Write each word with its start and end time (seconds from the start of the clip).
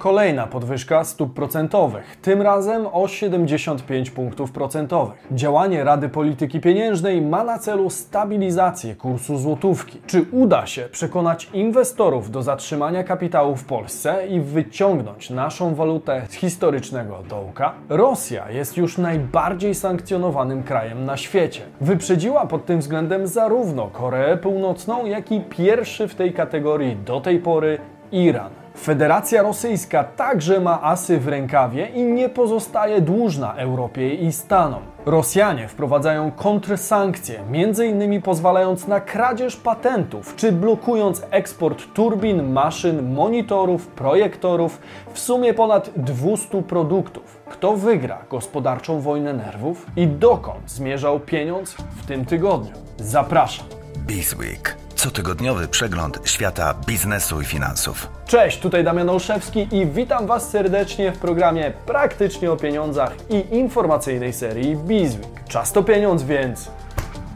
Kolejna 0.00 0.46
podwyżka 0.46 1.04
stóp 1.04 1.34
procentowych, 1.34 2.16
tym 2.22 2.42
razem 2.42 2.86
o 2.92 3.08
75 3.08 4.10
punktów 4.10 4.52
procentowych. 4.52 5.26
Działanie 5.32 5.84
Rady 5.84 6.08
Polityki 6.08 6.60
Pieniężnej 6.60 7.22
ma 7.22 7.44
na 7.44 7.58
celu 7.58 7.90
stabilizację 7.90 8.94
kursu 8.94 9.38
złotówki. 9.38 10.00
Czy 10.06 10.24
uda 10.32 10.66
się 10.66 10.88
przekonać 10.92 11.48
inwestorów 11.52 12.30
do 12.30 12.42
zatrzymania 12.42 13.04
kapitału 13.04 13.56
w 13.56 13.64
Polsce 13.64 14.26
i 14.26 14.40
wyciągnąć 14.40 15.30
naszą 15.30 15.74
walutę 15.74 16.22
z 16.28 16.34
historycznego 16.34 17.18
dołka? 17.28 17.72
Rosja 17.88 18.50
jest 18.50 18.76
już 18.76 18.98
najbardziej 18.98 19.74
sankcjonowanym 19.74 20.62
krajem 20.62 21.04
na 21.04 21.16
świecie. 21.16 21.62
Wyprzedziła 21.80 22.46
pod 22.46 22.66
tym 22.66 22.80
względem 22.80 23.26
zarówno 23.26 23.86
Koreę 23.86 24.36
Północną, 24.36 25.06
jak 25.06 25.32
i 25.32 25.40
pierwszy 25.40 26.08
w 26.08 26.14
tej 26.14 26.32
kategorii 26.32 26.96
do 26.96 27.20
tej 27.20 27.38
pory 27.38 27.78
Iran. 28.12 28.50
Federacja 28.76 29.42
Rosyjska 29.42 30.04
także 30.04 30.60
ma 30.60 30.82
asy 30.82 31.18
w 31.18 31.28
rękawie 31.28 31.86
i 31.86 32.02
nie 32.02 32.28
pozostaje 32.28 33.00
dłużna 33.00 33.54
Europie 33.54 34.14
i 34.14 34.32
Stanom. 34.32 34.82
Rosjanie 35.06 35.68
wprowadzają 35.68 36.30
kontrsankcje, 36.30 37.40
m.in. 37.52 38.22
pozwalając 38.22 38.86
na 38.86 39.00
kradzież 39.00 39.56
patentów 39.56 40.36
czy 40.36 40.52
blokując 40.52 41.22
eksport 41.30 41.92
turbin, 41.94 42.52
maszyn, 42.52 43.14
monitorów, 43.14 43.86
projektorów, 43.86 44.80
w 45.12 45.18
sumie 45.18 45.54
ponad 45.54 45.90
200 45.96 46.62
produktów. 46.62 47.40
Kto 47.48 47.76
wygra 47.76 48.18
gospodarczą 48.30 49.00
wojnę 49.00 49.32
nerwów 49.32 49.86
i 49.96 50.06
dokąd 50.06 50.70
zmierzał 50.70 51.20
pieniądz 51.20 51.72
w 51.72 52.06
tym 52.06 52.24
tygodniu? 52.24 52.72
Zapraszam. 52.98 53.66
Bizweek. 54.06 54.89
Cotygodniowy 55.00 55.68
przegląd 55.68 56.20
świata 56.24 56.74
biznesu 56.86 57.40
i 57.40 57.44
finansów. 57.44 58.08
Cześć, 58.26 58.60
tutaj 58.60 58.84
Damian 58.84 59.10
Olszewski 59.10 59.68
i 59.72 59.86
witam 59.86 60.26
Was 60.26 60.50
serdecznie 60.50 61.12
w 61.12 61.18
programie 61.18 61.72
Praktycznie 61.86 62.52
o 62.52 62.56
pieniądzach 62.56 63.12
i 63.30 63.56
informacyjnej 63.56 64.32
serii 64.32 64.76
Bizweek. 64.76 65.44
Czas 65.48 65.72
to 65.72 65.82
pieniądz, 65.82 66.22
więc 66.22 66.70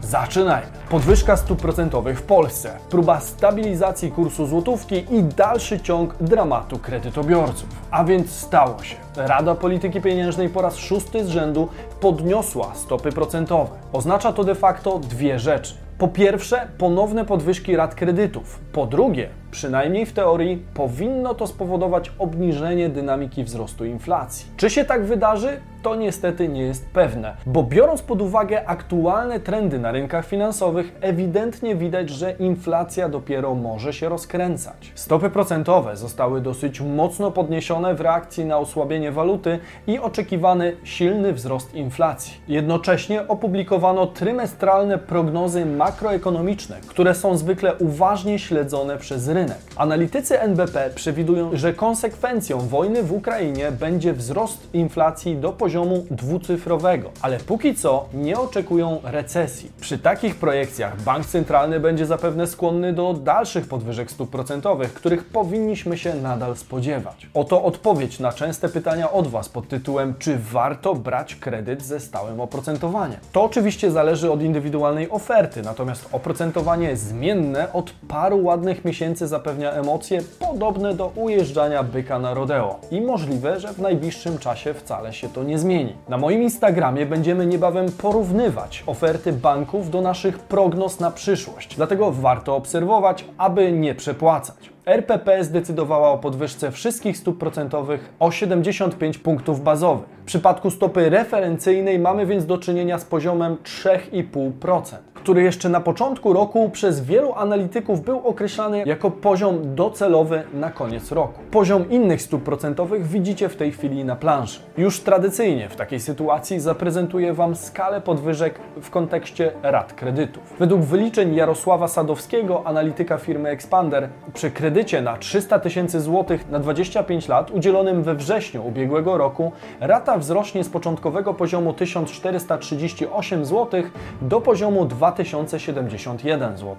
zaczynajmy. 0.02 0.66
Podwyżka 0.88 1.36
stóp 1.36 1.60
procentowych 1.60 2.18
w 2.18 2.22
Polsce, 2.22 2.78
próba 2.90 3.20
stabilizacji 3.20 4.10
kursu 4.10 4.46
złotówki 4.46 5.04
i 5.10 5.22
dalszy 5.22 5.80
ciąg 5.80 6.14
dramatu 6.20 6.78
kredytobiorców. 6.78 7.68
A 7.90 8.04
więc 8.04 8.30
stało 8.30 8.82
się. 8.82 8.96
Rada 9.16 9.54
Polityki 9.54 10.00
Pieniężnej 10.00 10.48
po 10.48 10.62
raz 10.62 10.76
szósty 10.76 11.24
z 11.24 11.28
rzędu 11.28 11.68
podniosła 12.00 12.74
stopy 12.74 13.12
procentowe. 13.12 13.70
Oznacza 13.92 14.32
to 14.32 14.44
de 14.44 14.54
facto 14.54 14.98
dwie 14.98 15.38
rzeczy. 15.38 15.83
Po 16.04 16.08
pierwsze, 16.08 16.68
ponowne 16.78 17.24
podwyżki 17.24 17.76
rat 17.76 17.94
kredytów. 17.94 18.60
Po 18.72 18.86
drugie, 18.86 19.28
przynajmniej 19.50 20.06
w 20.06 20.12
teorii, 20.12 20.64
powinno 20.74 21.34
to 21.34 21.46
spowodować 21.46 22.12
obniżenie 22.18 22.88
dynamiki 22.88 23.44
wzrostu 23.44 23.84
inflacji. 23.84 24.46
Czy 24.56 24.70
się 24.70 24.84
tak 24.84 25.04
wydarzy? 25.04 25.60
To 25.84 25.94
niestety 25.94 26.48
nie 26.48 26.62
jest 26.62 26.86
pewne, 26.86 27.36
bo 27.46 27.62
biorąc 27.62 28.02
pod 28.02 28.22
uwagę 28.22 28.68
aktualne 28.68 29.40
trendy 29.40 29.78
na 29.78 29.92
rynkach 29.92 30.26
finansowych, 30.26 30.92
ewidentnie 31.00 31.76
widać, 31.76 32.10
że 32.10 32.32
inflacja 32.32 33.08
dopiero 33.08 33.54
może 33.54 33.92
się 33.92 34.08
rozkręcać. 34.08 34.92
Stopy 34.94 35.30
procentowe 35.30 35.96
zostały 35.96 36.40
dosyć 36.40 36.80
mocno 36.80 37.30
podniesione 37.30 37.94
w 37.94 38.00
reakcji 38.00 38.44
na 38.44 38.58
osłabienie 38.58 39.12
waluty 39.12 39.58
i 39.86 39.98
oczekiwany 39.98 40.76
silny 40.84 41.32
wzrost 41.32 41.74
inflacji. 41.74 42.34
Jednocześnie 42.48 43.28
opublikowano 43.28 44.06
trymestralne 44.06 44.98
prognozy 44.98 45.66
makroekonomiczne, 45.66 46.76
które 46.86 47.14
są 47.14 47.36
zwykle 47.36 47.74
uważnie 47.74 48.38
śledzone 48.38 48.98
przez 48.98 49.28
rynek. 49.28 49.58
Analitycy 49.76 50.40
NBP 50.40 50.90
przewidują, 50.94 51.50
że 51.52 51.74
konsekwencją 51.74 52.58
wojny 52.58 53.02
w 53.02 53.12
Ukrainie 53.12 53.72
będzie 53.72 54.12
wzrost 54.12 54.74
inflacji 54.74 55.36
do 55.36 55.52
poziomu 55.52 55.73
dwucyfrowego, 56.10 57.10
ale 57.22 57.38
póki 57.38 57.74
co 57.74 58.08
nie 58.14 58.38
oczekują 58.38 59.00
recesji. 59.04 59.72
Przy 59.80 59.98
takich 59.98 60.36
projekcjach 60.36 61.02
bank 61.02 61.26
centralny 61.26 61.80
będzie 61.80 62.06
zapewne 62.06 62.46
skłonny 62.46 62.92
do 62.92 63.14
dalszych 63.14 63.68
podwyżek 63.68 64.10
stóp 64.10 64.30
procentowych, 64.30 64.94
których 64.94 65.24
powinniśmy 65.24 65.98
się 65.98 66.14
nadal 66.14 66.56
spodziewać. 66.56 67.26
Oto 67.34 67.64
odpowiedź 67.64 68.20
na 68.20 68.32
częste 68.32 68.68
pytania 68.68 69.12
od 69.12 69.26
Was 69.26 69.48
pod 69.48 69.68
tytułem 69.68 70.14
czy 70.18 70.38
warto 70.52 70.94
brać 70.94 71.34
kredyt 71.34 71.82
ze 71.82 72.00
stałym 72.00 72.40
oprocentowaniem. 72.40 73.18
To 73.32 73.44
oczywiście 73.44 73.90
zależy 73.90 74.32
od 74.32 74.42
indywidualnej 74.42 75.10
oferty, 75.10 75.62
natomiast 75.62 76.08
oprocentowanie 76.12 76.96
zmienne 76.96 77.72
od 77.72 77.90
paru 78.08 78.44
ładnych 78.44 78.84
miesięcy 78.84 79.26
zapewnia 79.26 79.72
emocje 79.72 80.22
podobne 80.38 80.94
do 80.94 81.06
ujeżdżania 81.06 81.82
byka 81.82 82.18
na 82.18 82.34
rodeo 82.34 82.80
i 82.90 83.00
możliwe, 83.00 83.60
że 83.60 83.72
w 83.72 83.78
najbliższym 83.78 84.38
czasie 84.38 84.74
wcale 84.74 85.12
się 85.12 85.28
to 85.28 85.42
nie 85.42 85.58
zmieni. 85.58 85.63
Na 86.08 86.18
moim 86.18 86.42
Instagramie 86.42 87.06
będziemy 87.06 87.46
niebawem 87.46 87.86
porównywać 87.92 88.84
oferty 88.86 89.32
banków 89.32 89.90
do 89.90 90.00
naszych 90.00 90.38
prognoz 90.38 91.00
na 91.00 91.10
przyszłość, 91.10 91.76
dlatego 91.76 92.12
warto 92.12 92.56
obserwować, 92.56 93.24
aby 93.38 93.72
nie 93.72 93.94
przepłacać. 93.94 94.70
RPP 94.86 95.44
zdecydowała 95.44 96.10
o 96.10 96.18
podwyżce 96.18 96.70
wszystkich 96.70 97.16
stóp 97.16 97.38
procentowych 97.38 98.14
o 98.18 98.30
75 98.30 99.18
punktów 99.18 99.62
bazowych. 99.62 100.06
W 100.22 100.24
przypadku 100.24 100.70
stopy 100.70 101.10
referencyjnej 101.10 101.98
mamy 101.98 102.26
więc 102.26 102.46
do 102.46 102.58
czynienia 102.58 102.98
z 102.98 103.04
poziomem 103.04 103.56
3,5% 103.56 105.13
który 105.24 105.42
jeszcze 105.42 105.68
na 105.68 105.80
początku 105.80 106.32
roku 106.32 106.70
przez 106.70 107.00
wielu 107.00 107.34
analityków 107.34 108.04
był 108.04 108.28
określany 108.28 108.82
jako 108.86 109.10
poziom 109.10 109.74
docelowy 109.74 110.42
na 110.54 110.70
koniec 110.70 111.12
roku. 111.12 111.40
Poziom 111.50 111.90
innych 111.90 112.22
stóp 112.22 112.42
procentowych 112.42 113.06
widzicie 113.06 113.48
w 113.48 113.56
tej 113.56 113.72
chwili 113.72 114.04
na 114.04 114.16
planszy. 114.16 114.60
Już 114.78 115.00
tradycyjnie 115.00 115.68
w 115.68 115.76
takiej 115.76 116.00
sytuacji 116.00 116.60
zaprezentuję 116.60 117.32
Wam 117.32 117.56
skalę 117.56 118.00
podwyżek 118.00 118.58
w 118.82 118.90
kontekście 118.90 119.52
rat 119.62 119.92
kredytów. 119.92 120.42
Według 120.58 120.80
wyliczeń 120.82 121.34
Jarosława 121.34 121.88
Sadowskiego, 121.88 122.66
analityka 122.66 123.18
firmy 123.18 123.48
Expander, 123.48 124.08
przy 124.34 124.50
kredycie 124.50 125.02
na 125.02 125.16
300 125.16 125.58
tysięcy 125.58 126.00
złotych 126.00 126.50
na 126.50 126.58
25 126.58 127.28
lat 127.28 127.50
udzielonym 127.50 128.02
we 128.02 128.14
wrześniu 128.14 128.66
ubiegłego 128.66 129.18
roku, 129.18 129.52
rata 129.80 130.18
wzrośnie 130.18 130.64
z 130.64 130.68
początkowego 130.68 131.34
poziomu 131.34 131.72
1438 131.72 133.44
zł 133.44 133.82
do 134.22 134.40
poziomu 134.40 134.84
2000 134.84 135.13
2071 135.14 136.56
zł. 136.56 136.76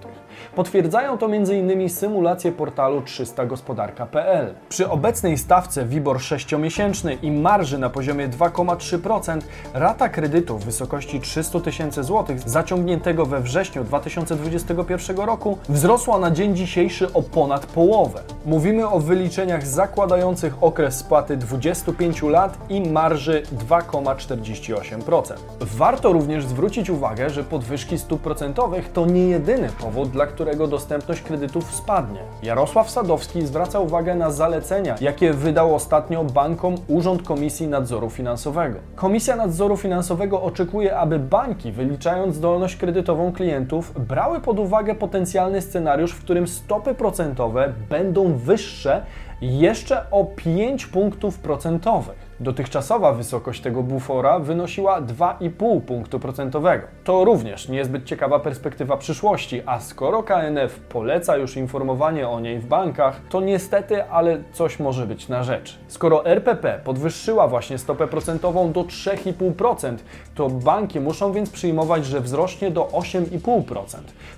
Potwierdzają 0.54 1.18
to 1.18 1.26
m.in. 1.26 1.90
symulacje 1.90 2.52
portalu 2.52 3.00
300gospodarka.pl. 3.00 4.54
Przy 4.68 4.90
obecnej 4.90 5.38
stawce 5.38 5.84
WIBOR 5.84 6.16
6-miesięczny 6.16 7.16
i 7.22 7.30
marży 7.30 7.78
na 7.78 7.90
poziomie 7.90 8.28
2,3% 8.28 9.40
rata 9.74 10.08
kredytu 10.08 10.58
w 10.58 10.64
wysokości 10.64 11.20
300 11.20 11.60
tysięcy 11.60 12.04
złotych 12.04 12.48
zaciągniętego 12.48 13.26
we 13.26 13.40
wrześniu 13.40 13.84
2021 13.84 15.16
roku 15.16 15.58
wzrosła 15.68 16.18
na 16.18 16.30
dzień 16.30 16.56
dzisiejszy 16.56 17.12
o 17.12 17.22
ponad 17.22 17.66
połowę. 17.66 18.20
Mówimy 18.46 18.88
o 18.88 19.00
wyliczeniach 19.00 19.66
zakładających 19.66 20.62
okres 20.62 20.98
spłaty 20.98 21.36
25 21.36 22.22
lat 22.22 22.58
i 22.68 22.80
marży 22.80 23.42
2,48%. 23.68 25.32
Warto 25.60 26.12
również 26.12 26.46
zwrócić 26.46 26.90
uwagę, 26.90 27.30
że 27.30 27.44
podwyżki 27.44 27.98
stóp 27.98 28.25
procentowych 28.26 28.92
to 28.92 29.06
nie 29.06 29.28
jedyny 29.28 29.68
powód, 29.80 30.10
dla 30.10 30.26
którego 30.26 30.66
dostępność 30.66 31.22
kredytów 31.22 31.74
spadnie. 31.74 32.20
Jarosław 32.42 32.90
Sadowski 32.90 33.46
zwraca 33.46 33.80
uwagę 33.80 34.14
na 34.14 34.30
zalecenia, 34.30 34.96
jakie 35.00 35.32
wydał 35.32 35.74
ostatnio 35.74 36.24
bankom 36.24 36.74
Urząd 36.88 37.22
Komisji 37.22 37.68
Nadzoru 37.68 38.10
Finansowego. 38.10 38.78
Komisja 38.96 39.36
Nadzoru 39.36 39.76
Finansowego 39.76 40.42
oczekuje, 40.42 40.96
aby 40.96 41.18
banki, 41.18 41.72
wyliczając 41.72 42.34
zdolność 42.34 42.76
kredytową 42.76 43.32
klientów, 43.32 43.92
brały 44.06 44.40
pod 44.40 44.58
uwagę 44.58 44.94
potencjalny 44.94 45.62
scenariusz, 45.62 46.12
w 46.12 46.20
którym 46.24 46.48
stopy 46.48 46.94
procentowe 46.94 47.72
będą 47.90 48.36
wyższe 48.36 49.02
jeszcze 49.40 50.10
o 50.10 50.24
5 50.24 50.86
punktów 50.86 51.38
procentowych. 51.38 52.25
Dotychczasowa 52.40 53.12
wysokość 53.12 53.60
tego 53.60 53.82
bufora 53.82 54.38
wynosiła 54.38 55.02
2,5 55.02 55.80
punktu 55.80 56.20
procentowego. 56.20 56.86
To 57.04 57.24
również 57.24 57.68
niezbyt 57.68 58.04
ciekawa 58.04 58.38
perspektywa 58.38 58.96
przyszłości, 58.96 59.62
a 59.66 59.80
skoro 59.80 60.22
KNF 60.22 60.80
poleca 60.80 61.36
już 61.36 61.56
informowanie 61.56 62.28
o 62.28 62.40
niej 62.40 62.58
w 62.58 62.66
bankach, 62.66 63.20
to 63.28 63.40
niestety, 63.40 64.04
ale 64.04 64.38
coś 64.52 64.78
może 64.78 65.06
być 65.06 65.28
na 65.28 65.42
rzecz. 65.42 65.78
Skoro 65.88 66.26
RPP 66.26 66.80
podwyższyła 66.84 67.48
właśnie 67.48 67.78
stopę 67.78 68.06
procentową 68.06 68.72
do 68.72 68.84
3,5%, 68.84 69.96
to 70.34 70.48
banki 70.48 71.00
muszą 71.00 71.32
więc 71.32 71.50
przyjmować, 71.50 72.06
że 72.06 72.20
wzrośnie 72.20 72.70
do 72.70 72.84
8,5%. 72.84 73.84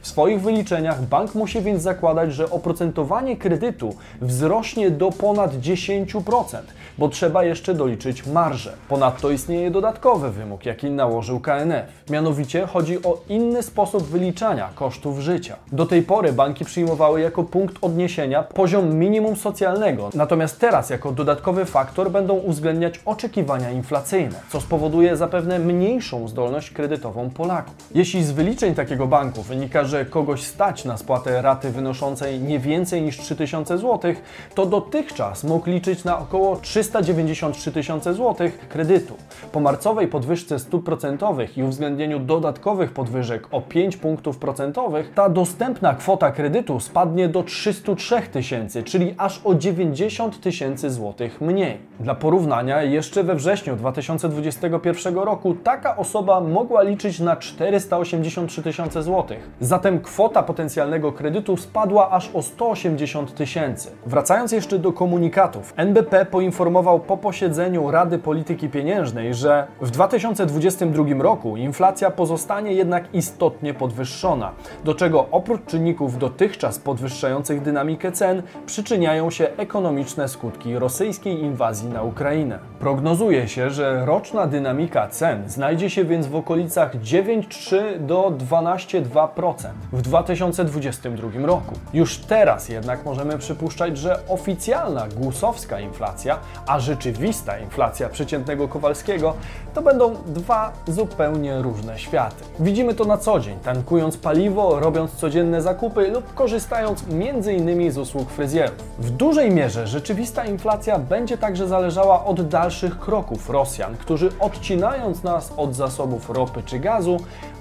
W 0.00 0.08
swoich 0.08 0.40
wyliczeniach 0.40 1.02
bank 1.02 1.34
musi 1.34 1.60
więc 1.60 1.82
zakładać, 1.82 2.34
że 2.34 2.50
oprocentowanie 2.50 3.36
kredytu 3.36 3.94
wzrośnie 4.20 4.90
do 4.90 5.10
ponad 5.10 5.54
10%, 5.54 6.58
bo 6.98 7.08
trzeba 7.08 7.44
jeszcze 7.44 7.74
do 7.74 7.87
doliczyć 7.88 8.26
marżę. 8.26 8.72
Ponadto 8.88 9.30
istnieje 9.30 9.70
dodatkowy 9.70 10.30
wymóg, 10.30 10.66
jaki 10.66 10.90
nałożył 10.90 11.40
KNF. 11.40 11.86
Mianowicie 12.10 12.66
chodzi 12.66 13.02
o 13.02 13.20
inny 13.28 13.62
sposób 13.62 14.02
wyliczania 14.02 14.68
kosztów 14.74 15.18
życia. 15.18 15.56
Do 15.72 15.86
tej 15.86 16.02
pory 16.02 16.32
banki 16.32 16.64
przyjmowały 16.64 17.20
jako 17.20 17.44
punkt 17.44 17.76
odniesienia 17.80 18.42
poziom 18.42 18.94
minimum 18.94 19.36
socjalnego, 19.36 20.10
natomiast 20.14 20.60
teraz 20.60 20.90
jako 20.90 21.12
dodatkowy 21.12 21.64
faktor 21.64 22.10
będą 22.10 22.34
uwzględniać 22.34 23.00
oczekiwania 23.04 23.70
inflacyjne, 23.70 24.40
co 24.52 24.60
spowoduje 24.60 25.16
zapewne 25.16 25.58
mniejszą 25.58 26.28
zdolność 26.28 26.70
kredytową 26.70 27.30
Polaków. 27.30 27.74
Jeśli 27.94 28.24
z 28.24 28.32
wyliczeń 28.32 28.74
takiego 28.74 29.06
banku 29.06 29.42
wynika, 29.42 29.84
że 29.84 30.04
kogoś 30.04 30.42
stać 30.42 30.84
na 30.84 30.96
spłatę 30.96 31.42
raty 31.42 31.70
wynoszącej 31.70 32.40
nie 32.40 32.58
więcej 32.58 33.02
niż 33.02 33.18
3000 33.18 33.78
zł, 33.78 34.14
to 34.54 34.66
dotychczas 34.66 35.44
mógł 35.44 35.70
liczyć 35.70 36.04
na 36.04 36.18
około 36.18 36.56
393 36.56 37.77
tysiące 37.78 38.14
złotych 38.14 38.68
kredytu. 38.68 39.14
Po 39.52 39.60
marcowej 39.60 40.08
podwyżce 40.08 40.58
stóp 40.58 40.84
procentowych 40.84 41.58
i 41.58 41.62
uwzględnieniu 41.62 42.18
dodatkowych 42.18 42.92
podwyżek 42.92 43.48
o 43.50 43.60
5 43.60 43.96
punktów 43.96 44.38
procentowych, 44.38 45.12
ta 45.14 45.28
dostępna 45.28 45.94
kwota 45.94 46.30
kredytu 46.30 46.80
spadnie 46.80 47.28
do 47.28 47.42
303 47.42 48.22
tysięcy, 48.32 48.82
czyli 48.82 49.14
aż 49.18 49.40
o 49.44 49.54
90 49.54 50.40
tysięcy 50.40 50.90
złotych 50.90 51.40
mniej. 51.40 51.78
Dla 52.00 52.14
porównania, 52.14 52.82
jeszcze 52.82 53.24
we 53.24 53.34
wrześniu 53.34 53.76
2021 53.76 55.14
roku 55.16 55.54
taka 55.54 55.96
osoba 55.96 56.40
mogła 56.40 56.82
liczyć 56.82 57.20
na 57.20 57.36
483 57.36 58.62
tysiące 58.62 59.02
złotych. 59.02 59.50
Zatem 59.60 60.00
kwota 60.00 60.42
potencjalnego 60.42 61.12
kredytu 61.12 61.56
spadła 61.56 62.10
aż 62.10 62.30
o 62.34 62.42
180 62.42 63.34
tysięcy. 63.34 63.90
Wracając 64.06 64.52
jeszcze 64.52 64.78
do 64.78 64.92
komunikatów, 64.92 65.72
NBP 65.76 66.26
poinformował 66.26 67.00
po 67.00 67.16
posiedzeniu 67.16 67.67
Rady 67.76 68.18
Polityki 68.18 68.68
Pieniężnej, 68.68 69.34
że 69.34 69.66
w 69.80 69.90
2022 69.90 71.04
roku 71.22 71.56
inflacja 71.56 72.10
pozostanie 72.10 72.72
jednak 72.72 73.14
istotnie 73.14 73.74
podwyższona, 73.74 74.52
do 74.84 74.94
czego 74.94 75.26
oprócz 75.30 75.66
czynników 75.66 76.18
dotychczas 76.18 76.78
podwyższających 76.78 77.62
dynamikę 77.62 78.12
cen 78.12 78.42
przyczyniają 78.66 79.30
się 79.30 79.48
ekonomiczne 79.56 80.28
skutki 80.28 80.78
rosyjskiej 80.78 81.40
inwazji 81.40 81.88
na 81.88 82.02
Ukrainę. 82.02 82.58
Prognozuje 82.78 83.48
się, 83.48 83.70
że 83.70 84.06
roczna 84.06 84.46
dynamika 84.46 85.08
cen 85.08 85.50
znajdzie 85.50 85.90
się 85.90 86.04
więc 86.04 86.26
w 86.26 86.36
okolicach 86.36 86.96
9,3 86.96 87.98
do 87.98 88.32
12,2% 88.38 89.52
w 89.92 90.02
2022 90.02 91.46
roku. 91.46 91.74
Już 91.94 92.18
teraz 92.18 92.68
jednak 92.68 93.04
możemy 93.04 93.38
przypuszczać, 93.38 93.98
że 93.98 94.20
oficjalna 94.28 95.08
głosowska 95.08 95.80
inflacja, 95.80 96.38
a 96.66 96.80
rzeczywista 96.80 97.57
inflacja 97.58 98.08
przeciętnego 98.08 98.68
Kowalskiego 98.68 99.34
to 99.74 99.82
będą 99.82 100.14
dwa 100.26 100.72
zupełnie 100.88 101.62
różne 101.62 101.98
światy. 101.98 102.44
Widzimy 102.60 102.94
to 102.94 103.04
na 103.04 103.18
co 103.18 103.40
dzień, 103.40 103.58
tankując 103.58 104.16
paliwo, 104.16 104.80
robiąc 104.80 105.12
codzienne 105.12 105.62
zakupy 105.62 106.10
lub 106.10 106.34
korzystając 106.34 107.04
m.in. 107.10 107.92
z 107.92 107.98
usług 107.98 108.30
fryzjerów. 108.30 108.76
W 108.98 109.10
dużej 109.10 109.50
mierze 109.50 109.86
rzeczywista 109.86 110.44
inflacja 110.44 110.98
będzie 110.98 111.38
także 111.38 111.68
zależała 111.68 112.24
od 112.24 112.48
dalszych 112.48 112.98
kroków 112.98 113.50
Rosjan, 113.50 113.96
którzy 113.96 114.30
odcinając 114.40 115.22
nas 115.22 115.52
od 115.56 115.74
zasobów 115.74 116.30
ropy 116.30 116.62
czy 116.66 116.78
gazu, 116.78 117.16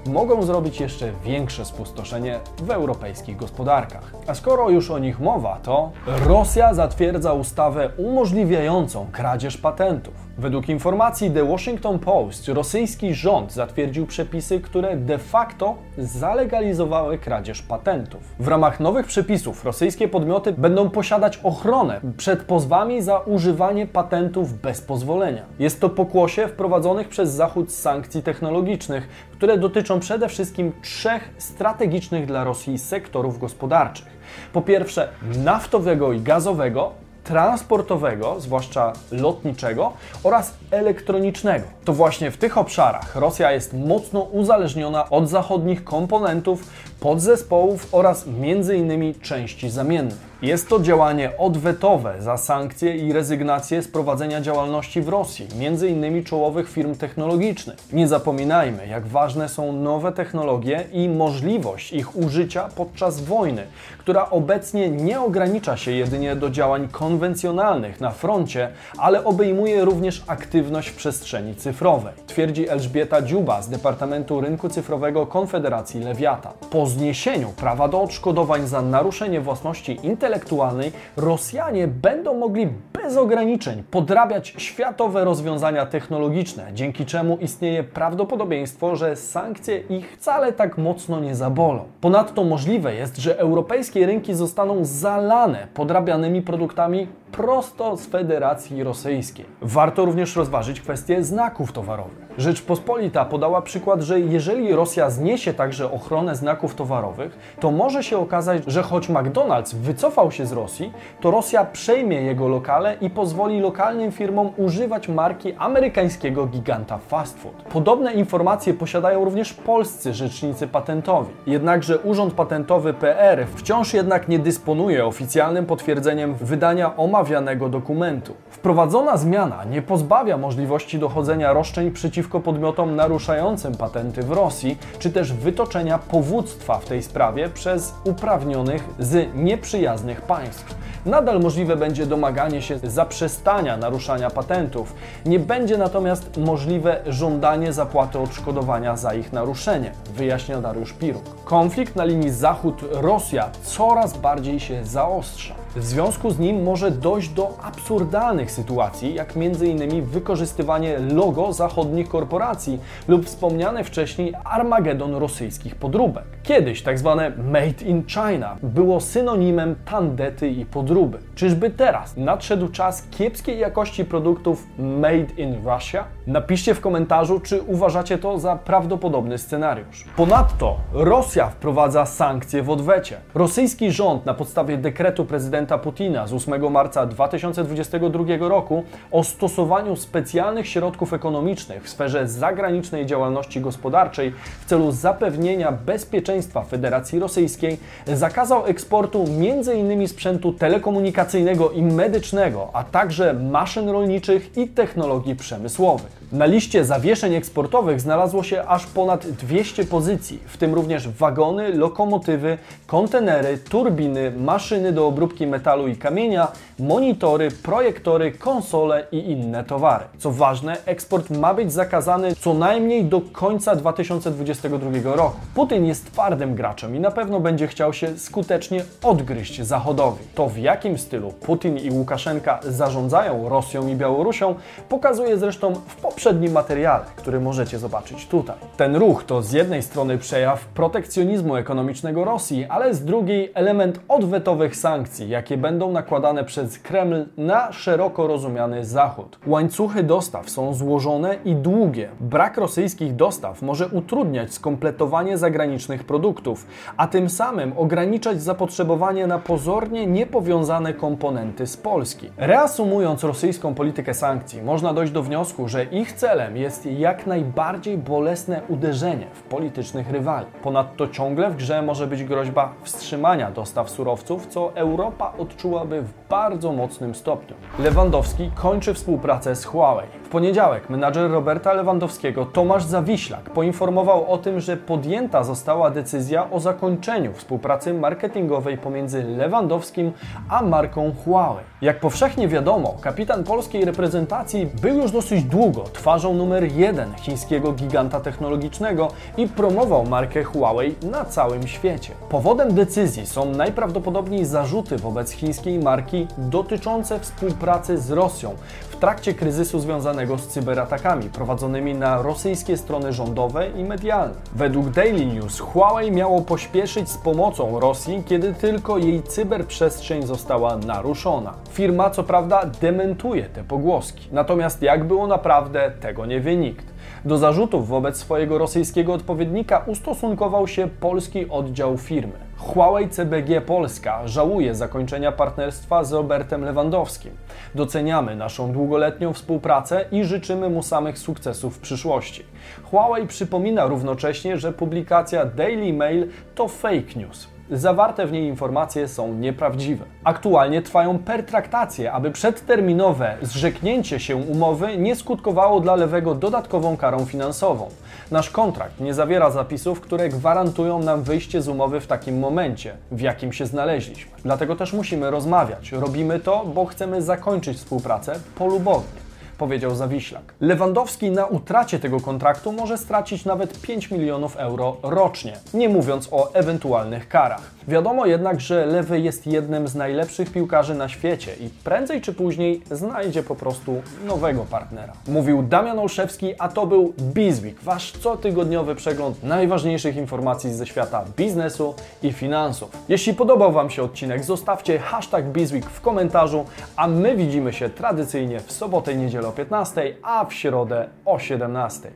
mogą 0.05 0.43
zrobić 0.43 0.79
jeszcze 0.79 1.11
większe 1.25 1.65
spustoszenie 1.65 2.39
w 2.61 2.71
europejskich 2.71 3.37
gospodarkach. 3.37 4.16
A 4.27 4.33
skoro 4.33 4.69
już 4.69 4.91
o 4.91 4.99
nich 4.99 5.19
mowa, 5.19 5.59
to 5.63 5.91
Rosja 6.25 6.73
zatwierdza 6.73 7.33
ustawę 7.33 7.89
umożliwiającą 7.97 9.07
kradzież 9.11 9.57
patentów. 9.57 10.13
Według 10.37 10.69
informacji 10.69 11.31
The 11.31 11.45
Washington 11.45 11.99
Post 11.99 12.47
rosyjski 12.47 13.13
rząd 13.13 13.53
zatwierdził 13.53 14.07
przepisy, 14.07 14.59
które 14.59 14.97
de 14.97 15.17
facto 15.17 15.75
zalegalizowały 15.97 17.17
kradzież 17.17 17.61
patentów. 17.61 18.21
W 18.39 18.47
ramach 18.47 18.79
nowych 18.79 19.05
przepisów 19.05 19.65
rosyjskie 19.65 20.07
podmioty 20.07 20.53
będą 20.53 20.89
posiadać 20.89 21.37
ochronę 21.37 22.01
przed 22.17 22.43
pozwami 22.43 23.01
za 23.01 23.17
używanie 23.19 23.87
patentów 23.87 24.53
bez 24.53 24.81
pozwolenia. 24.81 25.43
Jest 25.59 25.81
to 25.81 25.89
pokłosie 25.89 26.47
wprowadzonych 26.47 27.09
przez 27.09 27.29
Zachód 27.31 27.71
sankcji 27.71 28.23
technologicznych, 28.23 29.07
które 29.31 29.57
dotyczą 29.57 29.99
przede 29.99 30.29
wszystkim 30.29 30.71
trzech 30.81 31.29
strategicznych 31.37 32.25
dla 32.25 32.43
Rosji 32.43 32.77
sektorów 32.79 33.39
gospodarczych. 33.39 34.16
Po 34.53 34.61
pierwsze, 34.61 35.09
naftowego 35.43 36.13
i 36.13 36.21
gazowego, 36.21 36.91
transportowego, 37.27 38.35
zwłaszcza 38.39 38.93
lotniczego 39.11 39.93
oraz 40.23 40.53
elektronicznego. 40.71 41.65
To 41.85 41.93
właśnie 41.93 42.31
w 42.31 42.37
tych 42.37 42.57
obszarach 42.57 43.15
Rosja 43.15 43.51
jest 43.51 43.73
mocno 43.73 44.21
uzależniona 44.21 45.09
od 45.09 45.29
zachodnich 45.29 45.83
komponentów, 45.83 46.63
podzespołów 46.99 47.87
oraz 47.91 48.25
m.in. 48.27 49.13
części 49.21 49.69
zamiennych. 49.69 50.27
Jest 50.41 50.69
to 50.69 50.79
działanie 50.79 51.37
odwetowe 51.37 52.15
za 52.19 52.37
sankcje 52.37 52.97
i 52.97 53.13
rezygnację 53.13 53.81
z 53.81 53.87
prowadzenia 53.87 54.41
działalności 54.41 55.01
w 55.01 55.09
Rosji, 55.09 55.47
m.in. 55.59 56.23
czołowych 56.23 56.69
firm 56.69 56.95
technologicznych. 56.95 57.77
Nie 57.93 58.07
zapominajmy, 58.07 58.87
jak 58.87 59.07
ważne 59.07 59.49
są 59.49 59.71
nowe 59.71 60.11
technologie 60.11 60.83
i 60.93 61.09
możliwość 61.09 61.93
ich 61.93 62.15
użycia 62.15 62.69
podczas 62.75 63.21
wojny, 63.21 63.63
która 63.97 64.29
obecnie 64.29 64.89
nie 64.89 65.21
ogranicza 65.21 65.77
się 65.77 65.91
jedynie 65.91 66.35
do 66.35 66.49
działań 66.49 66.87
konwencjonalnych 66.91 68.01
na 68.01 68.11
froncie, 68.11 68.69
ale 68.97 69.23
obejmuje 69.23 69.85
również 69.85 70.23
aktywność 70.27 70.89
w 70.89 70.95
przestrzeni 70.95 71.55
cyfrowej, 71.55 72.13
twierdzi 72.27 72.69
Elżbieta 72.69 73.21
Dziuba 73.21 73.61
z 73.61 73.69
Departamentu 73.69 74.41
Rynku 74.41 74.69
Cyfrowego 74.69 75.27
Konfederacji 75.27 76.01
Lewiata. 76.01 76.53
Po 76.69 76.86
zniesieniu 76.87 77.49
prawa 77.49 77.87
do 77.87 78.01
odszkodowań 78.01 78.67
za 78.67 78.81
naruszenie 78.81 79.41
własności 79.41 79.99
intelektualnej 80.03 80.91
Rosjanie 81.17 81.87
będą 81.87 82.37
mogli 82.37 82.67
bez 82.93 83.17
ograniczeń 83.17 83.83
podrabiać 83.91 84.53
światowe 84.57 85.23
rozwiązania 85.23 85.85
technologiczne, 85.85 86.67
dzięki 86.73 87.05
czemu 87.05 87.37
istnieje 87.37 87.83
prawdopodobieństwo, 87.83 88.95
że 88.95 89.15
sankcje 89.15 89.77
ich 89.77 90.11
wcale 90.11 90.53
tak 90.53 90.77
mocno 90.77 91.19
nie 91.19 91.35
zabolą. 91.35 91.83
Ponadto 92.01 92.43
możliwe 92.43 92.95
jest, 92.95 93.17
że 93.17 93.39
europejskie 93.39 94.05
rynki 94.05 94.33
zostaną 94.33 94.85
zalane 94.85 95.67
podrabianymi 95.73 96.41
produktami 96.41 97.07
prosto 97.31 97.97
z 97.97 98.05
Federacji 98.05 98.83
Rosyjskiej. 98.83 99.45
Warto 99.61 100.05
również 100.05 100.35
rozważyć 100.35 100.81
kwestię 100.81 101.23
znaków 101.23 101.71
towarowych. 101.71 102.27
Rzeczpospolita 102.37 103.25
podała 103.25 103.61
przykład, 103.61 104.01
że 104.01 104.19
jeżeli 104.19 104.75
Rosja 104.75 105.09
zniesie 105.09 105.53
także 105.53 105.91
ochronę 105.91 106.35
znaków 106.35 106.75
towarowych, 106.75 107.55
to 107.59 107.71
może 107.71 108.03
się 108.03 108.17
okazać, 108.17 108.63
że 108.67 108.83
choć 108.83 109.09
McDonald's 109.09 109.75
wycofał 109.75 110.31
się 110.31 110.45
z 110.45 110.51
Rosji, 110.51 110.93
to 111.21 111.31
Rosja 111.31 111.65
przejmie 111.65 112.21
jego 112.21 112.47
lokale 112.47 112.95
i 113.01 113.09
pozwoli 113.09 113.59
lokalnym 113.59 114.11
firmom 114.11 114.49
używać 114.57 115.07
marki 115.07 115.53
amerykańskiego 115.53 116.45
giganta 116.45 116.97
fast 116.97 117.39
food. 117.39 117.53
Podobne 117.53 118.13
informacje 118.13 118.73
posiadają 118.73 119.25
również 119.25 119.53
polscy 119.53 120.13
rzecznicy 120.13 120.67
patentowi. 120.67 121.33
Jednakże 121.47 121.99
Urząd 121.99 122.33
Patentowy 122.33 122.93
PR 122.93 123.47
wciąż 123.55 123.93
jednak 123.93 124.27
nie 124.27 124.39
dysponuje 124.39 125.05
oficjalnym 125.05 125.65
potwierdzeniem 125.65 126.35
wydania 126.35 126.95
omawianego 127.17 127.69
dokumentu. 127.69 128.33
Wprowadzona 128.49 129.17
zmiana 129.17 129.63
nie 129.63 129.81
pozbawia 129.81 130.37
możliwości 130.37 130.99
dochodzenia 130.99 131.53
roszczeń 131.53 131.91
przeciwko 131.91 132.39
podmiotom 132.39 132.95
naruszającym 132.95 133.75
patenty 133.75 134.23
w 134.23 134.31
Rosji, 134.31 134.77
czy 134.99 135.11
też 135.11 135.33
wytoczenia 135.33 135.97
powództwa 135.97 136.79
w 136.79 136.85
tej 136.85 137.03
sprawie 137.03 137.49
przez 137.49 137.93
uprawnionych 138.03 138.83
z 138.99 139.35
nieprzyjaznych 139.35 140.21
państw. 140.21 140.75
Nadal 141.05 141.39
możliwe 141.39 141.75
będzie 141.75 142.05
domaganie 142.05 142.61
się 142.61 142.79
zaprzestania 142.83 143.77
naruszania 143.77 144.29
patentów. 144.29 144.93
Nie 145.25 145.39
będzie 145.39 145.77
natomiast 145.77 146.37
możliwe 146.37 147.01
żądanie 147.07 147.73
zapłaty 147.73 148.19
odszkodowania 148.19 148.95
za 148.97 149.13
ich 149.13 149.33
naruszenie, 149.33 149.91
wyjaśnia 150.13 150.61
Dariusz 150.61 150.93
Piruk. 150.93 151.23
Konflikt 151.45 151.95
na 151.95 152.05
linii 152.05 152.29
Zachód-Rosja 152.29 153.49
coraz 153.63 154.17
bardziej 154.17 154.59
się 154.59 154.85
zaostrza. 154.85 155.66
W 155.77 155.85
związku 155.85 156.29
z 156.31 156.39
nim 156.39 156.63
może 156.63 156.91
dojść 156.91 157.29
do 157.29 157.57
absurdalnych 157.63 158.51
sytuacji, 158.51 159.13
jak 159.13 159.33
m.in. 159.37 160.01
wykorzystywanie 160.05 160.99
logo 160.99 161.53
zachodnich 161.53 162.09
korporacji 162.09 162.79
lub 163.07 163.25
wspomniane 163.25 163.83
wcześniej 163.83 164.33
Armagedon 164.43 165.15
rosyjskich 165.15 165.75
podróbek. 165.75 166.23
Kiedyś 166.43 166.81
tak 166.81 166.99
zwane 166.99 167.29
Made 167.29 167.85
in 167.85 168.03
China 168.07 168.57
było 168.63 168.99
synonimem 168.99 169.75
tandety 169.85 170.49
i 170.49 170.65
podróby. 170.65 171.19
Czyżby 171.35 171.69
teraz 171.69 172.17
nadszedł 172.17 172.67
czas 172.67 173.03
kiepskiej 173.11 173.59
jakości 173.59 174.05
produktów 174.05 174.67
Made 174.79 175.33
in 175.37 175.55
Russia? 175.65 176.16
Napiszcie 176.27 176.75
w 176.75 176.81
komentarzu, 176.81 177.39
czy 177.39 177.61
uważacie 177.61 178.17
to 178.17 178.39
za 178.39 178.55
prawdopodobny 178.55 179.37
scenariusz. 179.37 180.05
Ponadto 180.15 180.77
Rosja 180.93 181.47
wprowadza 181.47 182.05
sankcje 182.05 182.63
w 182.63 182.69
odwecie. 182.69 183.17
Rosyjski 183.35 183.91
rząd 183.91 184.25
na 184.25 184.33
podstawie 184.33 184.77
dekretu 184.77 185.25
prezydenta 185.25 185.77
Putina 185.77 186.27
z 186.27 186.33
8 186.33 186.71
marca 186.71 187.05
2022 187.05 188.23
roku 188.39 188.83
o 189.11 189.23
stosowaniu 189.23 189.95
specjalnych 189.95 190.67
środków 190.67 191.13
ekonomicznych 191.13 191.83
w 191.83 191.89
sferze 191.89 192.27
zagranicznej 192.27 193.05
działalności 193.05 193.61
gospodarczej 193.61 194.33
w 194.61 194.65
celu 194.65 194.91
zapewnienia 194.91 195.71
bezpieczeństwa 195.71 196.61
Federacji 196.61 197.19
Rosyjskiej 197.19 197.79
zakazał 198.07 198.65
eksportu 198.65 199.25
m.in. 199.27 200.07
sprzętu 200.07 200.53
telekomunikacyjnego 200.53 201.71
i 201.71 201.81
medycznego, 201.81 202.69
a 202.73 202.83
także 202.83 203.33
maszyn 203.33 203.89
rolniczych 203.89 204.57
i 204.57 204.67
technologii 204.67 205.35
przemysłowych. 205.35 206.16
Na 206.31 206.45
liście 206.45 206.85
zawieszeń 206.85 207.33
eksportowych 207.33 208.01
znalazło 208.01 208.43
się 208.43 208.63
aż 208.63 208.85
ponad 208.85 209.27
200 209.27 209.85
pozycji, 209.85 210.39
w 210.47 210.57
tym 210.57 210.73
również 210.73 211.09
wagony, 211.09 211.73
lokomotywy, 211.73 212.57
kontenery, 212.87 213.57
turbiny, 213.57 214.31
maszyny 214.31 214.91
do 214.91 215.07
obróbki 215.07 215.47
metalu 215.47 215.87
i 215.87 215.95
kamienia, 215.95 216.47
monitory, 216.79 217.51
projektory, 217.51 218.31
konsole 218.31 219.07
i 219.11 219.31
inne 219.31 219.63
towary. 219.63 220.05
Co 220.17 220.31
ważne, 220.31 220.77
eksport 220.85 221.29
ma 221.29 221.53
być 221.53 221.73
zakazany 221.73 222.35
co 222.35 222.53
najmniej 222.53 223.05
do 223.05 223.21
końca 223.21 223.75
2022 223.75 225.15
roku. 225.15 225.37
Putin 225.55 225.85
jest 225.85 226.11
twardym 226.11 226.55
graczem 226.55 226.95
i 226.95 226.99
na 226.99 227.11
pewno 227.11 227.39
będzie 227.39 227.67
chciał 227.67 227.93
się 227.93 228.17
skutecznie 228.17 228.83
odgryźć 229.03 229.61
Zachodowi. 229.61 230.23
To 230.35 230.49
w 230.49 230.57
jakim 230.57 230.97
stylu 230.97 231.31
Putin 231.31 231.77
i 231.77 231.91
Łukaszenka 231.91 232.59
zarządzają 232.63 233.49
Rosją 233.49 233.87
i 233.87 233.95
Białorusią 233.95 234.55
pokazuje 234.89 235.37
zresztą 235.37 235.73
w 235.75 235.95
poprzednim 236.07 236.51
materiale, 236.51 237.05
który 237.15 237.39
możecie 237.39 237.79
zobaczyć 237.79 238.27
tutaj. 238.27 238.55
Ten 238.77 238.95
ruch 238.95 239.23
to 239.23 239.41
z 239.41 239.51
jednej 239.51 239.83
strony 239.83 240.17
przejaw 240.17 240.65
protekcjonizmu 240.65 241.55
ekonomicznego 241.55 242.25
Rosji, 242.25 242.65
ale 242.65 242.93
z 242.93 243.05
drugiej 243.05 243.51
element 243.53 243.99
odwetowych 244.07 244.75
sankcji, 244.75 245.29
jakie 245.29 245.57
będą 245.57 245.91
nakładane 245.91 246.43
przez 246.43 246.79
Kreml 246.79 247.25
na 247.37 247.71
szeroko 247.71 248.27
rozumiany 248.27 248.85
Zachód. 248.85 249.39
Łańcuchy 249.47 250.03
dostaw 250.03 250.49
są 250.49 250.73
złożone 250.73 251.35
i 251.45 251.55
długie. 251.55 252.09
Brak 252.19 252.57
rosyjskich 252.57 253.15
dostaw 253.15 253.61
może 253.61 253.87
utrudniać 253.87 254.53
skompletowanie 254.53 255.37
zagranicznych 255.37 256.03
produktów, 256.03 256.67
a 256.97 257.07
tym 257.07 257.29
samym 257.29 257.73
ograniczać 257.77 258.41
zapotrzebowanie 258.41 259.27
na 259.27 259.39
pozornie 259.39 260.07
niepowiązane 260.07 260.93
komponenty 260.93 261.67
z 261.67 261.77
Polski. 261.77 262.29
Reasumując 262.37 263.23
rosyjską 263.23 263.73
politykę 263.75 264.13
sankcji, 264.13 264.61
można 264.61 264.93
dojść 264.93 265.13
do 265.13 265.23
wniosku, 265.23 265.67
że 265.67 265.85
ich 265.97 266.13
celem 266.13 266.57
jest 266.57 266.85
jak 266.85 267.27
najbardziej 267.27 267.97
bolesne 267.97 268.61
uderzenie 268.67 269.27
w 269.33 269.41
politycznych 269.41 270.11
rywali. 270.11 270.45
Ponadto 270.63 271.07
ciągle 271.07 271.49
w 271.49 271.55
grze 271.55 271.81
może 271.81 272.07
być 272.07 272.23
groźba 272.23 272.73
wstrzymania 272.83 273.51
dostaw 273.51 273.89
surowców, 273.89 274.47
co 274.47 274.75
Europa 274.75 275.33
odczułaby 275.37 276.01
w 276.01 276.13
bardzo 276.29 276.71
mocnym 276.71 277.15
stopniu. 277.15 277.55
Lewandowski 277.79 278.51
kończy 278.55 278.93
współpracę 278.93 279.55
z 279.55 279.65
Huawei. 279.65 280.07
W 280.27 280.29
poniedziałek 280.29 280.89
menadżer 280.89 281.31
Roberta 281.31 281.73
Lewandowskiego 281.73 282.45
Tomasz 282.45 282.83
Zawiślak 282.83 283.49
poinformował 283.49 284.31
o 284.31 284.37
tym, 284.37 284.59
że 284.59 284.77
podjęta 284.77 285.43
została 285.43 285.91
decyzja 285.91 286.51
o 286.51 286.59
zakończeniu 286.59 287.33
współpracy 287.33 287.93
marketingowej 287.93 288.77
pomiędzy 288.77 289.23
Lewandowskim 289.23 290.11
a 290.49 290.61
marką 290.61 291.11
Huawei. 291.23 291.63
Jak 291.81 291.99
powszechnie 291.99 292.47
wiadomo, 292.47 292.95
kapitan 293.01 293.43
polskiej 293.43 293.85
reprezentacji 293.85 294.69
był 294.81 294.97
już 294.97 295.11
dosyć 295.11 295.43
długo 295.43 295.83
twarzą 295.83 296.33
numer 296.33 296.71
jeden 296.71 297.13
chińskiego 297.15 297.71
giganta 297.71 298.19
technologicznego 298.19 299.07
i 299.37 299.47
promował 299.47 300.05
markę 300.05 300.43
Huawei 300.43 300.95
na 301.11 301.25
całym 301.25 301.67
świecie. 301.67 302.13
Powodem 302.29 302.73
decyzji 302.73 303.25
są 303.25 303.45
najprawdopodobniej 303.45 304.45
zarzuty 304.45 304.97
wobec 304.97 305.31
chińskiej 305.31 305.79
marki 305.79 306.27
dotyczące 306.37 307.19
współpracy 307.19 307.97
z 307.97 308.11
Rosją 308.11 308.55
w 308.89 308.95
trakcie 308.95 309.33
kryzysu 309.33 309.79
związanego 309.79 310.16
z 310.25 310.47
cyberatakami 310.47 311.29
prowadzonymi 311.29 311.95
na 311.95 312.21
rosyjskie 312.21 312.77
strony 312.77 313.13
rządowe 313.13 313.69
i 313.69 313.83
medialne. 313.83 314.35
Według 314.55 314.89
Daily 314.89 315.25
News 315.25 315.59
Huawei 315.59 316.11
miało 316.11 316.41
pośpieszyć 316.41 317.09
z 317.09 317.17
pomocą 317.17 317.79
Rosji, 317.79 318.23
kiedy 318.27 318.53
tylko 318.53 318.97
jej 318.97 319.23
cyberprzestrzeń 319.23 320.27
została 320.27 320.77
naruszona. 320.77 321.53
Firma 321.69 322.09
co 322.09 322.23
prawda 322.23 322.65
dementuje 322.81 323.43
te 323.43 323.63
pogłoski, 323.63 324.27
natomiast 324.31 324.81
jak 324.81 325.03
było 325.03 325.27
naprawdę, 325.27 325.91
tego 326.01 326.25
nie 326.25 326.39
wie 326.39 326.57
nikt. 326.57 326.96
Do 327.27 327.37
zarzutów 327.37 327.87
wobec 327.87 328.17
swojego 328.17 328.57
rosyjskiego 328.57 329.13
odpowiednika 329.13 329.83
ustosunkował 329.87 330.67
się 330.67 330.87
polski 330.87 331.49
oddział 331.49 331.97
firmy. 331.97 332.33
Huawei 332.57 333.09
CBG 333.09 333.61
Polska 333.61 334.27
żałuje 334.27 334.75
zakończenia 334.75 335.31
partnerstwa 335.31 336.03
z 336.03 336.13
Robertem 336.13 336.65
Lewandowskim. 336.65 337.31
Doceniamy 337.75 338.35
naszą 338.35 338.71
długoletnią 338.71 339.33
współpracę 339.33 340.05
i 340.11 340.23
życzymy 340.23 340.69
mu 340.69 340.83
samych 340.83 341.19
sukcesów 341.19 341.77
w 341.77 341.79
przyszłości. 341.79 342.43
Huawei 342.83 343.27
przypomina 343.27 343.85
równocześnie, 343.85 344.57
że 344.57 344.73
publikacja 344.73 345.45
Daily 345.45 345.93
Mail 345.93 346.27
to 346.55 346.67
fake 346.67 347.13
news. 347.15 347.56
Zawarte 347.71 348.27
w 348.27 348.31
niej 348.31 348.47
informacje 348.47 349.07
są 349.07 349.33
nieprawdziwe. 349.33 350.05
Aktualnie 350.23 350.81
trwają 350.81 351.19
pertraktacje, 351.19 352.11
aby 352.11 352.31
przedterminowe 352.31 353.37
zrzeknięcie 353.41 354.19
się 354.19 354.35
umowy 354.35 354.97
nie 354.97 355.15
skutkowało 355.15 355.79
dla 355.79 355.95
lewego 355.95 356.35
dodatkową 356.35 356.97
karą 356.97 357.25
finansową. 357.25 357.89
Nasz 358.31 358.49
kontrakt 358.49 358.99
nie 358.99 359.13
zawiera 359.13 359.49
zapisów, 359.49 360.01
które 360.01 360.29
gwarantują 360.29 360.99
nam 360.99 361.23
wyjście 361.23 361.61
z 361.61 361.67
umowy 361.67 361.99
w 361.99 362.07
takim 362.07 362.39
momencie, 362.39 362.93
w 363.11 363.21
jakim 363.21 363.53
się 363.53 363.65
znaleźliśmy. 363.65 364.31
Dlatego 364.43 364.75
też 364.75 364.93
musimy 364.93 365.31
rozmawiać. 365.31 365.91
Robimy 365.91 366.39
to, 366.39 366.65
bo 366.65 366.85
chcemy 366.85 367.21
zakończyć 367.21 367.77
współpracę 367.77 368.39
polubownie 368.55 369.26
powiedział 369.57 369.95
Zawiślak. 369.95 370.53
Lewandowski 370.61 371.31
na 371.31 371.45
utracie 371.45 371.99
tego 371.99 372.19
kontraktu 372.19 372.71
może 372.71 372.97
stracić 372.97 373.45
nawet 373.45 373.81
5 373.81 374.11
milionów 374.11 374.55
euro 374.55 374.97
rocznie, 375.03 375.53
nie 375.73 375.89
mówiąc 375.89 376.27
o 376.31 376.53
ewentualnych 376.53 377.29
karach. 377.29 377.77
Wiadomo 377.87 378.25
jednak, 378.25 378.61
że 378.61 378.85
Lewy 378.85 379.19
jest 379.19 379.47
jednym 379.47 379.87
z 379.87 379.95
najlepszych 379.95 380.51
piłkarzy 380.51 380.95
na 380.95 381.09
świecie 381.09 381.55
i 381.59 381.69
prędzej 381.83 382.21
czy 382.21 382.33
później 382.33 382.81
znajdzie 382.91 383.43
po 383.43 383.55
prostu 383.55 384.01
nowego 384.25 384.65
partnera. 384.65 385.13
Mówił 385.27 385.63
Damian 385.63 385.99
Olszewski, 385.99 386.53
a 386.59 386.69
to 386.69 386.87
był 386.87 387.13
Bizweek, 387.19 387.81
wasz 387.81 388.11
cotygodniowy 388.11 388.95
przegląd 388.95 389.43
najważniejszych 389.43 390.15
informacji 390.15 390.73
ze 390.73 390.85
świata 390.85 391.25
biznesu 391.37 391.95
i 392.23 392.33
finansów. 392.33 392.89
Jeśli 393.09 393.33
podobał 393.33 393.71
Wam 393.71 393.89
się 393.89 394.03
odcinek, 394.03 394.43
zostawcie 394.43 394.99
hashtag 394.99 395.45
Bizweek 395.45 395.85
w 395.85 396.01
komentarzu, 396.01 396.65
a 396.95 397.07
my 397.07 397.35
widzimy 397.35 397.73
się 397.73 397.89
tradycyjnie 397.89 398.59
w 398.59 398.71
sobotę 398.71 399.13
i 399.13 399.17
o 399.47 399.51
15, 399.51 400.15
a 400.23 400.45
w 400.45 400.53
środę 400.53 401.09
o 401.25 401.39
17. 401.39 402.11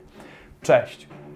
Cześć! 0.61 1.07